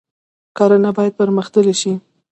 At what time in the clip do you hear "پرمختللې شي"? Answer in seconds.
1.19-1.93